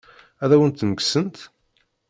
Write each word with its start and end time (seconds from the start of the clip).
Ad 0.43 0.51
awen-ten-kksent? 0.55 1.37